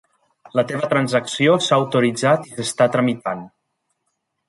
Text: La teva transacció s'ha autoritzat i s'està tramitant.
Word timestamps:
La 0.59 0.63
teva 0.71 0.89
transacció 0.93 1.53
s'ha 1.67 1.79
autoritzat 1.83 2.51
i 2.53 2.57
s'està 2.57 2.91
tramitant. 2.97 3.49